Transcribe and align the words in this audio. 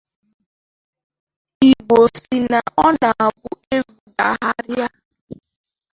Igbo 1.69 1.97
sị 2.17 2.35
na 2.51 2.59
ọ 2.83 2.85
na-abụ 3.01 3.49
egwu 3.75 3.95
dagharịa 4.17 4.87